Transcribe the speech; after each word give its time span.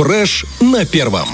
Фреш 0.00 0.46
на 0.60 0.86
первом. 0.86 1.28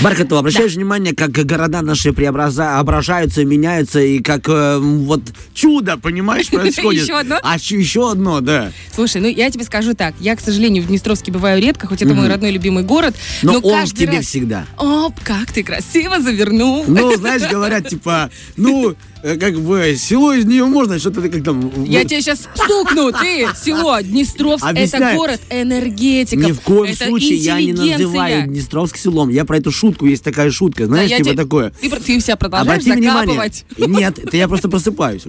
Бархатова, 0.00 0.40
обращаешь 0.40 0.74
внимание, 0.74 1.14
как 1.14 1.30
города 1.30 1.80
наши 1.82 2.12
преображаются, 2.12 3.44
меняются, 3.44 4.00
и 4.00 4.20
как 4.20 4.48
э, 4.48 4.78
вот 4.78 5.22
чудо, 5.54 5.96
понимаешь, 5.96 6.48
происходит. 6.50 7.02
Еще 7.04 7.18
одно? 7.18 7.38
А 7.42 7.56
еще- 7.56 7.78
еще 7.78 8.10
одно, 8.10 8.40
да. 8.40 8.72
Слушай, 8.94 9.20
ну 9.20 9.28
я 9.28 9.50
тебе 9.50 9.64
скажу 9.64 9.94
так. 9.94 10.14
Я, 10.20 10.36
к 10.36 10.40
сожалению, 10.40 10.82
в 10.82 10.86
Днестровске 10.88 11.30
бываю 11.32 11.60
редко, 11.62 11.86
хоть 11.86 12.02
это 12.02 12.14
мой 12.14 12.28
родной 12.28 12.50
любимый 12.50 12.84
город. 12.84 13.14
Но, 13.42 13.58
он 13.58 13.86
в 13.86 13.94
тебе 13.94 14.20
всегда. 14.20 14.66
Оп, 14.76 15.14
как 15.22 15.52
ты 15.52 15.62
красиво 15.62 16.20
завернул. 16.20 16.84
Ну, 16.86 17.16
знаешь, 17.16 17.42
говорят, 17.48 17.88
типа, 17.88 18.30
ну, 18.56 18.94
э, 19.22 19.36
как 19.36 19.58
бы, 19.60 19.94
село 19.98 20.32
из 20.32 20.44
нее 20.44 20.64
можно, 20.64 20.98
что-то 20.98 21.22
как 21.28 21.42
там... 21.44 21.84
Я 21.84 22.00
вот, 22.00 22.08
тебе 22.08 22.20
сейчас 22.20 22.48
стукну, 22.54 23.12
ты, 23.12 23.46
село 23.62 24.00
Днестровск, 24.00 24.64
это 24.66 25.14
город 25.14 25.40
энергетиков. 25.50 26.46
Ни 26.46 26.52
в 26.52 26.60
коем 26.60 26.94
случае 26.94 27.36
я 27.36 27.60
не 27.60 27.72
называю 27.72 28.46
Днестровск 28.48 28.96
селом. 28.96 29.28
Я 29.28 29.44
про 29.44 29.60
эту 29.62 29.70
шутку, 29.72 30.06
есть 30.06 30.22
такая 30.22 30.50
шутка, 30.50 30.82
Да, 30.82 30.94
знаешь, 30.94 31.10
я 31.10 31.16
типа 31.18 31.30
тебе- 31.30 31.42
такое. 31.42 31.72
Ты, 31.80 31.90
ты 31.90 32.20
себя 32.20 32.36
продолжаешь 32.36 32.82
Обрати 32.82 33.00
внимание. 33.00 33.50
Нет, 33.78 34.18
это 34.18 34.36
я 34.36 34.48
просто 34.48 34.68
просыпаюсь. 34.68 35.22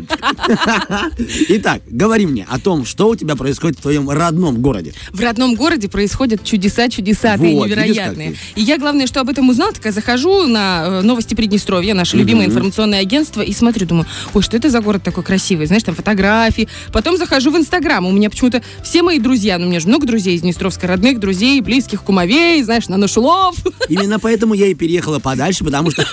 Итак, 1.49 1.81
говори 1.87 2.25
мне 2.25 2.45
о 2.49 2.59
том, 2.59 2.85
что 2.85 3.09
у 3.09 3.15
тебя 3.15 3.35
происходит 3.35 3.79
в 3.79 3.81
твоем 3.81 4.09
родном 4.09 4.61
городе. 4.61 4.93
В 5.11 5.19
родном 5.21 5.55
городе 5.55 5.87
происходят 5.87 6.43
чудеса, 6.43 6.89
чудеса, 6.89 7.35
Вот, 7.37 7.67
невероятные. 7.67 8.35
И 8.55 8.61
я, 8.61 8.77
главное, 8.77 9.07
что 9.07 9.21
об 9.21 9.29
этом 9.29 9.49
узнала, 9.49 9.71
так 9.71 9.85
я 9.85 9.91
захожу 9.91 10.47
на 10.47 10.85
э, 10.85 11.01
новости 11.01 11.35
Приднестровья, 11.35 11.93
наше 11.93 12.17
любимое 12.17 12.47
информационное 12.47 12.99
агентство, 12.99 13.41
и 13.41 13.53
смотрю, 13.53 13.85
думаю, 13.85 14.05
ой, 14.33 14.41
что 14.41 14.57
это 14.57 14.69
за 14.69 14.81
город 14.81 15.03
такой 15.03 15.23
красивый, 15.23 15.67
знаешь, 15.67 15.83
там 15.83 15.95
фотографии. 15.95 16.67
Потом 16.91 17.17
захожу 17.17 17.51
в 17.51 17.57
Инстаграм, 17.57 18.05
у 18.05 18.11
меня 18.11 18.29
почему-то 18.29 18.61
все 18.83 19.03
мои 19.03 19.19
друзья, 19.19 19.57
ну, 19.57 19.67
у 19.67 19.69
меня 19.69 19.79
же 19.79 19.87
много 19.87 20.07
друзей 20.07 20.35
из 20.35 20.41
Днестровска, 20.41 20.87
родных 20.87 21.19
друзей, 21.19 21.61
близких, 21.61 22.03
кумовей, 22.03 22.61
знаешь, 22.63 22.87
на 22.87 22.97
Нашулов. 22.97 23.55
Именно 23.89 24.19
поэтому 24.23 24.53
я 24.53 24.67
и 24.67 24.73
переехала 24.73 25.19
подальше, 25.19 25.63
потому 25.63 25.91
что 25.91 26.03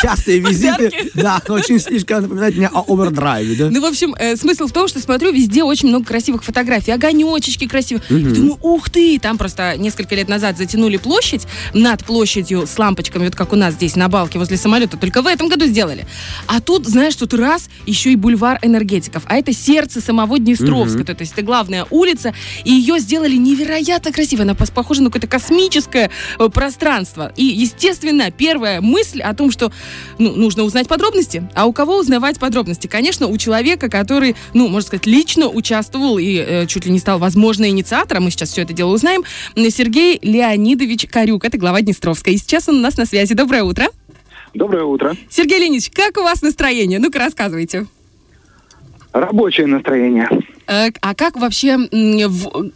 частые 0.00 0.40
визиты, 0.40 0.90
да, 1.14 1.40
очень 1.48 1.78
слишком 1.80 2.22
напоминают 2.22 2.56
мне 2.56 2.68
о 2.68 2.84
овердрайве, 2.86 3.56
да? 3.56 3.70
Ну, 3.70 3.80
в 3.80 3.84
общем, 3.84 4.14
э, 4.18 4.36
смысл 4.36 4.66
в 4.66 4.72
том, 4.72 4.88
что 4.88 5.00
смотрю, 5.00 5.32
везде 5.32 5.62
очень 5.62 5.88
много 5.88 6.06
красивых 6.06 6.44
фотографий, 6.44 6.92
огонечечки 6.92 7.66
красивые. 7.66 8.04
Думаю, 8.08 8.58
ух 8.62 8.90
ты! 8.90 9.18
Там 9.18 9.38
просто 9.38 9.76
несколько 9.76 10.14
лет 10.14 10.28
назад 10.28 10.58
затянули 10.58 10.96
площадь 10.96 11.46
над 11.74 12.04
площадью 12.04 12.66
с 12.66 12.78
лампочками, 12.78 13.24
вот 13.24 13.34
как 13.34 13.52
у 13.52 13.56
нас 13.56 13.74
здесь 13.74 13.96
на 13.96 14.08
балке 14.08 14.38
возле 14.38 14.56
самолета, 14.56 14.96
только 14.96 15.22
в 15.22 15.26
этом 15.26 15.48
году 15.48 15.66
сделали. 15.66 16.06
А 16.46 16.60
тут, 16.60 16.86
знаешь, 16.86 17.16
тут 17.16 17.34
раз 17.34 17.68
еще 17.86 18.12
и 18.12 18.16
бульвар 18.16 18.58
энергетиков, 18.62 19.22
а 19.26 19.36
это 19.36 19.52
сердце 19.52 20.00
самого 20.00 20.38
Днестровска, 20.38 21.04
то 21.04 21.22
есть 21.22 21.32
это 21.32 21.42
главная 21.42 21.86
улица, 21.90 22.34
и 22.64 22.72
ее 22.72 22.98
сделали 22.98 23.36
невероятно 23.36 24.12
красиво, 24.12 24.42
она 24.42 24.54
похожа 24.54 25.02
на 25.02 25.08
какое-то 25.08 25.26
космическое 25.26 26.10
э, 26.38 26.48
пространство. 26.48 27.32
И, 27.36 27.44
естественно, 27.44 28.30
первая 28.30 28.80
мысль 28.80 29.20
о 29.20 29.34
том, 29.34 29.50
что 29.50 29.72
ну, 30.18 30.32
нужно 30.34 30.62
узнать 30.64 30.88
подробности. 30.88 31.48
А 31.54 31.66
у 31.66 31.72
кого 31.72 31.98
узнавать 31.98 32.38
подробности? 32.38 32.86
Конечно, 32.86 33.26
у 33.26 33.36
человека, 33.38 33.88
который, 33.88 34.36
ну, 34.54 34.68
можно 34.68 34.86
сказать, 34.86 35.06
лично 35.06 35.48
участвовал 35.48 36.18
и 36.18 36.36
э, 36.36 36.66
чуть 36.66 36.86
ли 36.86 36.92
не 36.92 36.98
стал, 36.98 37.18
возможно, 37.18 37.68
инициатором, 37.68 38.24
мы 38.24 38.30
сейчас 38.30 38.50
все 38.50 38.62
это 38.62 38.72
дело 38.72 38.92
узнаем, 38.92 39.22
Сергей 39.54 40.18
Леонидович 40.22 41.06
Карюк, 41.10 41.44
это 41.44 41.58
глава 41.58 41.80
Днестровска. 41.82 42.30
И 42.30 42.36
сейчас 42.38 42.68
он 42.68 42.76
у 42.76 42.80
нас 42.80 42.96
на 42.96 43.06
связи. 43.06 43.34
Доброе 43.34 43.62
утро. 43.62 43.86
Доброе 44.54 44.84
утро. 44.84 45.14
Сергей 45.28 45.58
Леонидович, 45.58 45.90
как 45.90 46.16
у 46.16 46.22
вас 46.22 46.42
настроение? 46.42 46.98
Ну-ка, 46.98 47.18
рассказывайте. 47.18 47.86
Рабочее 49.12 49.66
настроение. 49.66 50.28
Э, 50.66 50.88
А 51.00 51.14
как 51.14 51.36
вообще 51.36 51.76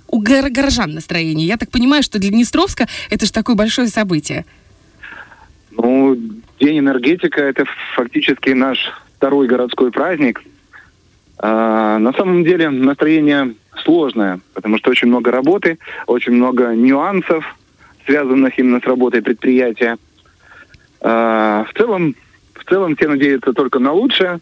у 0.08 0.20
гор- 0.22 0.50
горожан 0.50 0.92
настроение? 0.92 1.46
Я 1.46 1.56
так 1.56 1.70
понимаю, 1.70 2.02
что 2.02 2.18
для 2.18 2.30
Днестровска 2.30 2.88
это 3.10 3.26
же 3.26 3.32
такое 3.32 3.56
большое 3.56 3.88
событие. 3.88 4.44
Ну, 5.82 6.14
День 6.58 6.80
энергетика– 6.80 7.40
это 7.42 7.64
фактически 7.94 8.50
наш 8.50 8.92
второй 9.16 9.46
городской 9.46 9.90
праздник. 9.90 10.42
А, 11.38 11.98
на 11.98 12.12
самом 12.12 12.44
деле 12.44 12.68
настроение 12.68 13.54
сложное, 13.82 14.40
потому 14.52 14.76
что 14.76 14.90
очень 14.90 15.08
много 15.08 15.30
работы, 15.30 15.78
очень 16.06 16.32
много 16.32 16.74
нюансов, 16.74 17.56
связанных 18.04 18.58
именно 18.58 18.80
с 18.80 18.84
работой 18.86 19.22
предприятия. 19.22 19.96
А, 21.00 21.64
в 21.64 21.72
целом, 21.78 22.14
в 22.52 22.64
целом 22.68 22.94
все 22.94 23.08
надеются 23.08 23.54
только 23.54 23.78
на 23.78 23.92
лучшее, 23.92 24.40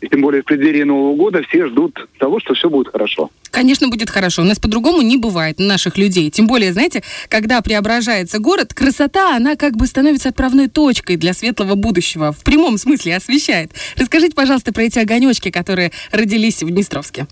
и 0.00 0.08
тем 0.08 0.22
более 0.22 0.42
в 0.42 0.44
преддверии 0.44 0.82
Нового 0.82 1.14
года 1.14 1.42
все 1.48 1.66
ждут 1.66 2.08
того, 2.18 2.40
что 2.40 2.54
все 2.54 2.70
будет 2.70 2.88
хорошо. 2.88 3.30
Конечно, 3.50 3.88
будет 3.88 4.10
хорошо. 4.10 4.42
У 4.42 4.44
нас 4.44 4.58
по-другому 4.58 5.02
не 5.02 5.16
бывает 5.16 5.58
наших 5.58 5.98
людей. 5.98 6.30
Тем 6.30 6.46
более, 6.46 6.72
знаете, 6.72 7.02
когда 7.28 7.60
преображается 7.60 8.38
город, 8.38 8.72
красота, 8.72 9.36
она 9.36 9.56
как 9.56 9.76
бы 9.76 9.86
становится 9.86 10.28
отправной 10.30 10.68
точкой 10.68 11.16
для 11.16 11.32
светлого 11.34 11.74
будущего. 11.74 12.32
В 12.32 12.42
прямом 12.44 12.78
смысле 12.78 13.16
освещает. 13.16 13.72
Расскажите, 13.96 14.34
пожалуйста, 14.34 14.72
про 14.72 14.84
эти 14.84 14.98
огонечки, 14.98 15.50
которые 15.50 15.92
родились 16.12 16.62
в 16.62 16.70
Днестровске. 16.70 17.26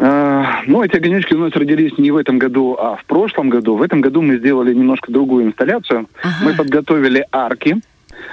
А, 0.00 0.62
Ну, 0.66 0.82
эти 0.82 0.96
огонечки 0.96 1.34
у 1.34 1.38
нас 1.38 1.52
родились 1.52 1.96
не 1.98 2.10
в 2.10 2.16
этом 2.16 2.38
году, 2.38 2.76
а 2.78 2.96
в 2.96 3.04
прошлом 3.04 3.48
году. 3.48 3.76
В 3.76 3.82
этом 3.82 4.00
году 4.00 4.22
мы 4.22 4.38
сделали 4.38 4.74
немножко 4.74 5.10
другую 5.10 5.46
инсталляцию. 5.46 6.08
Ага. 6.22 6.36
Мы 6.42 6.54
подготовили 6.54 7.24
арки 7.32 7.76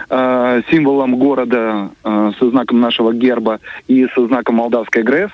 а, 0.10 0.62
символом 0.70 1.18
города 1.18 1.90
а, 2.04 2.32
со 2.40 2.50
знаком 2.50 2.80
нашего 2.80 3.14
герба 3.14 3.60
и 3.88 4.08
со 4.14 4.26
знаком 4.28 4.56
молдавской 4.56 5.04
ГРЭС. 5.04 5.32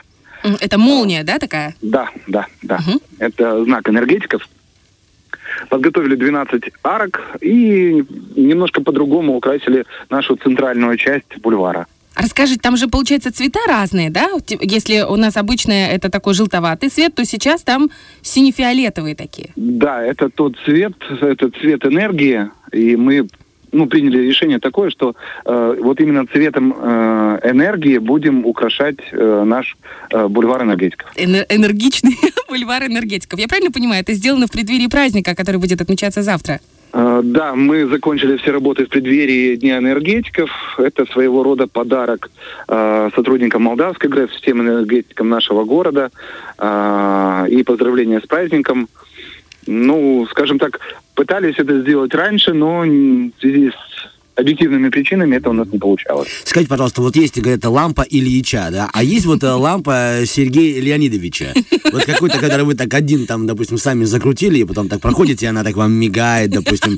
Это 0.59 0.77
молния, 0.77 1.23
да, 1.23 1.37
такая? 1.37 1.75
Да, 1.81 2.09
да, 2.27 2.47
да. 2.61 2.79
Мгм. 2.79 2.99
Это 3.19 3.63
знак 3.63 3.87
энергетиков. 3.89 4.47
Подготовили 5.69 6.15
12 6.15 6.63
арок 6.83 7.21
и 7.41 8.03
немножко 8.35 8.81
по-другому 8.81 9.35
украсили 9.35 9.85
нашу 10.09 10.35
центральную 10.35 10.97
часть 10.97 11.37
бульвара. 11.41 11.87
А 12.13 12.23
Расскажите, 12.23 12.59
там 12.59 12.75
же, 12.75 12.87
получается, 12.87 13.31
цвета 13.31 13.59
разные, 13.67 14.09
да? 14.09 14.29
Если 14.47 15.01
у 15.01 15.15
нас 15.15 15.37
обычно 15.37 15.71
это 15.71 16.09
такой 16.09 16.33
желтоватый 16.33 16.89
цвет, 16.89 17.15
то 17.15 17.23
сейчас 17.23 17.63
там 17.63 17.89
сине-фиолетовые 18.21 19.15
такие. 19.15 19.51
Да, 19.55 20.03
это 20.03 20.29
тот 20.29 20.57
цвет, 20.65 20.93
это 21.21 21.49
цвет 21.51 21.85
энергии, 21.85 22.49
и 22.73 22.97
мы 22.97 23.27
ну, 23.71 23.87
приняли 23.87 24.19
решение 24.27 24.59
такое, 24.59 24.89
что 24.89 25.15
э, 25.45 25.75
вот 25.79 25.99
именно 26.01 26.25
цветом 26.27 26.73
э, 26.77 27.39
энергии 27.43 27.97
будем 27.97 28.45
украшать 28.45 28.97
э, 29.11 29.43
наш 29.45 29.77
э, 30.11 30.27
бульвар 30.27 30.63
энергетиков. 30.63 31.09
Эне- 31.15 31.45
энергичный 31.49 32.17
бульвар 32.49 32.83
энергетиков. 32.83 33.39
Я 33.39 33.47
правильно 33.47 33.71
понимаю, 33.71 34.01
это 34.01 34.13
сделано 34.13 34.47
в 34.47 34.51
преддверии 34.51 34.87
праздника, 34.87 35.35
который 35.35 35.57
будет 35.57 35.81
отмечаться 35.81 36.21
завтра? 36.21 36.59
Э, 36.93 37.21
да, 37.23 37.55
мы 37.55 37.87
закончили 37.87 38.37
все 38.37 38.51
работы 38.51 38.85
в 38.85 38.89
преддверии 38.89 39.55
Дня 39.55 39.77
энергетиков. 39.77 40.49
Это 40.77 41.05
своего 41.05 41.43
рода 41.43 41.67
подарок 41.67 42.29
э, 42.67 43.09
сотрудникам 43.15 43.63
Молдавской 43.63 44.09
ГРЭС, 44.09 44.31
всем 44.31 44.61
энергетикам 44.61 45.29
нашего 45.29 45.63
города. 45.63 46.11
э, 46.57 47.45
и 47.49 47.63
поздравления 47.63 48.19
с 48.19 48.27
праздником. 48.27 48.87
Ну, 49.67 50.25
скажем 50.31 50.57
так, 50.59 50.79
пытались 51.21 51.53
это 51.59 51.81
сделать 51.81 52.15
раньше, 52.15 52.51
но 52.51 52.79
в 52.79 53.31
связи 53.39 53.69
с 53.69 54.39
объективными 54.39 54.89
причинами 54.89 55.35
это 55.35 55.51
у 55.51 55.53
нас 55.53 55.67
не 55.71 55.77
получалось. 55.77 56.29
Скажите, 56.45 56.67
пожалуйста, 56.67 57.03
вот 57.03 57.15
есть, 57.15 57.39
говорят, 57.39 57.63
лампа 57.63 58.01
Ильича, 58.09 58.69
да, 58.71 58.89
а 58.91 59.03
есть 59.03 59.27
вот 59.27 59.43
э, 59.43 59.51
лампа 59.51 60.21
Сергея 60.25 60.81
Леонидовича? 60.81 61.53
Вот 61.91 62.05
какой-то, 62.05 62.39
когда 62.39 62.63
вы 62.63 62.73
так 62.73 62.91
один 62.95 63.27
там, 63.27 63.45
допустим, 63.45 63.77
сами 63.77 64.05
закрутили, 64.05 64.57
и 64.57 64.63
потом 64.63 64.89
так 64.89 64.99
проходите, 64.99 65.45
и 65.45 65.49
она 65.49 65.63
так 65.63 65.75
вам 65.75 65.91
мигает, 65.91 66.49
допустим, 66.49 66.97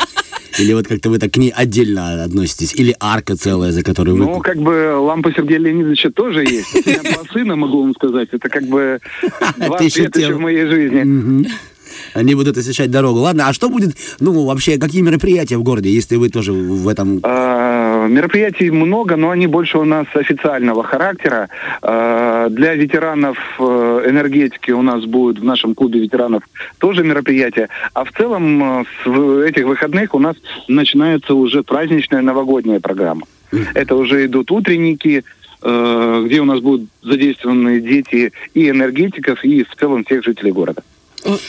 или 0.57 0.71
вот 0.71 0.87
как-то 0.87 1.09
вы 1.09 1.19
так 1.19 1.33
к 1.33 1.37
ней 1.37 1.51
отдельно 1.53 2.23
относитесь, 2.23 2.73
или 2.75 2.95
арка 3.01 3.35
целая, 3.35 3.73
за 3.73 3.83
которую 3.83 4.15
вы... 4.15 4.23
Ну, 4.23 4.39
как 4.39 4.57
бы 4.57 4.95
лампа 4.95 5.33
Сергея 5.33 5.59
Леонидовича 5.59 6.11
тоже 6.11 6.43
есть. 6.45 6.73
У 6.73 6.89
меня 6.89 7.01
два 7.01 7.23
сына, 7.33 7.55
могу 7.57 7.81
вам 7.81 7.93
сказать. 7.93 8.29
Это 8.31 8.47
как 8.47 8.63
бы 8.67 8.99
два 9.57 9.79
шутил. 9.79 10.37
в 10.37 10.39
моей 10.39 10.65
жизни. 10.65 11.45
Они 12.13 12.35
будут 12.35 12.57
освещать 12.57 12.91
дорогу. 12.91 13.19
Ладно, 13.19 13.47
а 13.47 13.53
что 13.53 13.69
будет, 13.69 13.95
ну, 14.19 14.45
вообще, 14.45 14.77
какие 14.77 15.01
мероприятия 15.01 15.57
в 15.57 15.63
городе, 15.63 15.89
если 15.89 16.15
вы 16.15 16.29
тоже 16.29 16.53
в 16.53 16.87
этом... 16.87 17.19
А, 17.23 18.07
Мероприятий 18.07 18.69
много, 18.71 19.15
но 19.15 19.29
они 19.29 19.47
больше 19.47 19.77
у 19.77 19.85
нас 19.85 20.05
официального 20.13 20.83
характера. 20.83 21.49
А, 21.81 22.49
Для 22.49 22.75
ветеранов 22.75 23.37
э, 23.59 24.05
энергетики 24.07 24.71
у 24.71 24.81
нас 24.81 25.05
будет 25.05 25.39
в 25.39 25.43
нашем 25.43 25.75
клубе 25.75 25.99
ветеранов 25.99 26.43
тоже 26.77 27.03
мероприятие. 27.03 27.69
А 27.93 28.03
в 28.03 28.11
целом 28.11 28.81
э, 28.81 28.83
с 29.03 29.47
этих 29.47 29.65
выходных 29.65 30.13
у 30.13 30.19
нас 30.19 30.35
начинается 30.67 31.33
уже 31.33 31.63
праздничная 31.63 32.21
новогодняя 32.21 32.79
программа. 32.79 33.25
Это 33.73 33.95
уже 33.95 34.25
идут 34.25 34.51
утренники, 34.51 35.23
э, 35.61 36.23
где 36.25 36.41
у 36.41 36.45
нас 36.45 36.59
будут 36.59 36.89
задействованы 37.01 37.79
дети 37.79 38.31
и 38.53 38.69
энергетиков, 38.69 39.43
и 39.43 39.63
в 39.63 39.75
целом 39.75 40.03
всех 40.03 40.23
жителей 40.23 40.51
города. 40.51 40.83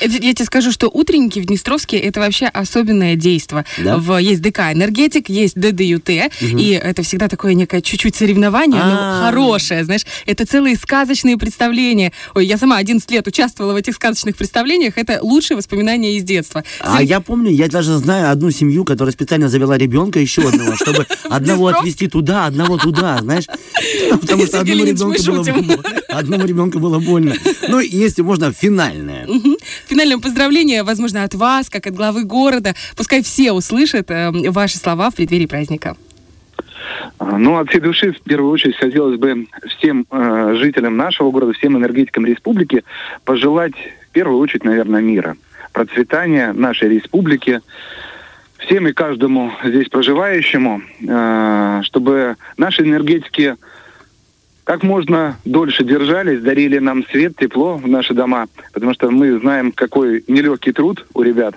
Я 0.01 0.35
тебе 0.35 0.45
скажу, 0.45 0.73
что 0.73 0.89
утренники 0.89 1.41
в 1.41 1.47
Днестровске 1.47 1.99
это 1.99 2.21
вообще 2.21 2.47
особенное 2.47 3.17
действо. 3.17 3.65
Да? 3.79 3.99
В, 3.99 4.19
есть 4.19 4.43
ДК 4.43 4.73
«Энергетик», 4.73 5.29
есть 5.29 5.55
ДДЮТ, 5.55 6.09
угу. 6.09 6.59
и 6.59 6.71
это 6.71 7.03
всегда 7.03 7.29
такое 7.29 7.55
некое 7.55 7.81
чуть-чуть 7.81 8.15
соревнование, 8.15 8.83
но 8.83 8.97
а. 8.99 9.23
хорошее, 9.27 9.85
знаешь. 9.85 10.07
Это 10.27 10.47
целые 10.47 10.77
сказочные 10.77 11.37
представления. 11.37 12.13
Ой, 12.35 12.47
я 12.47 12.59
сама 12.59 12.77
11 12.77 13.11
лет 13.11 13.27
участвовала 13.27 13.73
в 13.73 13.77
этих 13.77 13.95
сказочных 13.95 14.37
представлениях, 14.37 14.95
это 14.97 15.19
лучшие 15.23 15.57
воспоминания 15.57 16.17
из 16.17 16.25
детства. 16.25 16.65
А 16.81 17.03
я 17.03 17.21
помню, 17.21 17.51
я 17.51 17.69
даже 17.69 17.97
знаю 17.99 18.31
одну 18.31 18.51
семью, 18.51 18.85
которая 18.85 19.13
специально 19.13 19.49
завела 19.49 19.77
ребенка 19.77 20.21
еще 20.21 20.47
одного, 20.49 20.77
чтобы 20.77 21.07
одного 21.29 21.69
отвезти 21.69 22.09
туда, 22.09 22.47
одного 22.47 22.79
туда, 22.79 23.19
знаешь. 23.21 23.45
Потому 24.21 24.47
что 24.47 24.61
одному 24.61 24.85
ребенку 24.85 25.23
было 25.23 25.45
одному 26.09 26.47
ребенку 26.47 26.79
было 26.79 26.99
больно. 26.99 27.35
Ну, 27.69 27.81
если 27.81 28.23
можно, 28.23 28.53
финальное. 28.53 29.27
Финальное 29.87 30.19
поздравление, 30.19 30.83
возможно, 30.83 31.25
от 31.25 31.35
вас, 31.35 31.71
как 31.71 31.87
от 31.87 31.95
главы 31.95 32.25
города. 32.25 32.75
Пускай 32.97 33.23
все 33.23 33.53
услышат 33.53 34.11
э, 34.11 34.31
ваши 34.51 34.79
слова 34.79 35.11
в 35.11 35.15
преддверии 35.15 35.47
праздника. 35.47 35.97
А, 37.19 37.39
ну, 37.39 37.59
от 37.59 37.69
всей 37.69 37.81
души, 37.81 38.13
в 38.13 38.21
первую 38.23 38.53
очередь, 38.53 38.77
хотелось 38.77 39.19
бы 39.19 39.47
всем 39.77 40.07
э, 40.11 40.55
жителям 40.57 40.97
нашего 40.97 41.31
города, 41.31 41.53
всем 41.53 41.77
энергетикам 41.77 42.27
республики 42.27 42.85
пожелать, 43.25 43.75
в 44.09 44.13
первую 44.13 44.39
очередь, 44.39 44.65
наверное, 44.65 45.01
мира, 45.01 45.37
процветания 45.73 46.53
нашей 46.53 46.89
республики, 46.89 47.61
всем 48.59 48.89
и 48.89 48.93
каждому 48.93 49.53
здесь 49.65 49.89
проживающему, 49.89 50.83
э, 51.09 51.81
чтобы 51.85 52.37
наши 52.57 52.83
энергетики 52.83 53.57
как 54.65 54.83
можно 54.83 55.39
дольше 55.45 55.85
держались, 55.85 56.41
дарили 56.41 56.79
нам 56.79 57.05
свет, 57.07 57.37
тепло 57.37 57.77
в 57.77 57.87
наши 57.87 58.15
дома, 58.15 58.47
потому 58.73 58.95
что 58.95 59.11
мы 59.11 59.39
знаем, 59.39 59.73
какой 59.73 60.25
нелегкий 60.27 60.73
труд 60.73 61.07
у 61.15 61.23
ребят. 61.23 61.55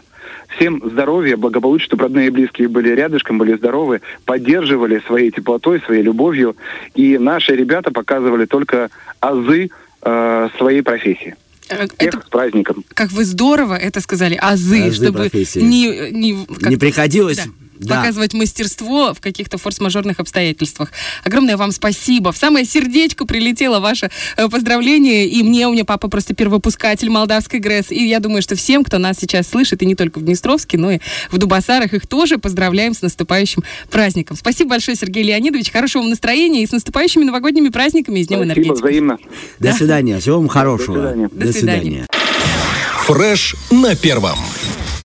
Всем 0.50 0.82
здоровья, 0.84 1.38
благополучия, 1.38 1.86
чтобы 1.86 2.04
родные 2.04 2.28
и 2.28 2.32
близкие 2.32 2.68
были 2.68 2.90
рядышком, 2.90 3.38
были 3.38 3.56
здоровы, 3.56 4.02
поддерживали 4.26 5.02
своей 5.06 5.32
теплотой, 5.32 5.82
своей 5.82 6.04
любовью. 6.04 6.56
И 6.96 7.18
наши 7.18 7.56
ребята 7.56 7.92
показывали 7.92 8.46
только 8.46 8.90
азы 9.20 9.70
э, 10.02 10.50
своей 10.58 10.82
профессии. 10.82 11.36
Всех 11.68 11.90
это, 11.98 12.22
с 12.22 12.30
праздником. 12.30 12.84
Как 12.94 13.12
вы 13.12 13.26
здорово 13.26 13.76
это 13.76 14.02
сказали, 14.02 14.36
азы, 14.36 14.88
азы 14.88 14.96
чтобы 14.96 15.20
профессии. 15.20 15.60
не, 15.60 16.12
не, 16.12 16.48
не 16.70 16.78
приходилось... 16.78 17.38
Да 17.38 17.44
да. 17.80 17.98
показывать 17.98 18.34
мастерство 18.34 19.14
в 19.14 19.22
каких-то 19.22 19.58
форс-мажорных 19.58 20.20
обстоятельствах. 20.20 20.92
Огромное 21.24 21.58
вам 21.58 21.72
спасибо. 21.72 22.32
В 22.32 22.38
самое 22.38 22.66
сердечко 22.66 23.26
прилетело 23.26 23.80
ваше 23.80 24.10
э, 24.36 24.48
поздравление. 24.50 25.28
И 25.28 25.44
мне, 25.44 25.68
у 25.68 25.74
меня 25.74 25.86
папа 25.86 26.08
просто 26.08 26.34
первопускатель 26.34 27.10
молдавской 27.10 27.60
ГРЭС. 27.60 27.92
И 27.92 28.08
я 28.08 28.20
думаю, 28.20 28.42
что 28.42 28.56
всем, 28.56 28.84
кто 28.84 28.98
нас 28.98 29.18
сейчас 29.20 29.48
слышит, 29.48 29.82
и 29.82 29.86
не 29.86 29.96
только 29.96 30.20
в 30.20 30.24
Днестровске, 30.24 30.78
но 30.78 30.92
и 30.92 31.00
в 31.32 31.38
Дубасарах, 31.38 31.94
их 31.94 32.08
тоже 32.08 32.38
поздравляем 32.38 32.94
с 32.94 33.02
наступающим 33.02 33.64
праздником. 33.90 34.38
Спасибо 34.38 34.72
большое, 34.72 34.96
Сергей 34.96 35.24
Леонидович. 35.24 35.72
Хорошего 35.72 36.02
вам 36.02 36.10
настроения 36.10 36.64
и 36.64 36.68
с 36.68 36.72
наступающими 36.72 37.24
новогодними 37.24 37.70
праздниками 37.70 38.20
и 38.20 38.24
с 38.24 38.28
Днем 38.28 38.40
Спасибо, 38.40 38.62
энергетики. 38.62 38.82
взаимно. 38.82 39.18
До 39.60 39.68
да? 39.68 39.74
свидания. 39.74 40.20
Всего 40.20 40.38
вам 40.38 40.48
хорошего. 40.48 40.98
До 40.98 41.10
свидания. 41.10 41.30
До 41.32 41.54
свидания. 41.60 42.06
Фреш 43.06 43.56
на 43.72 43.96
первом. 43.96 44.40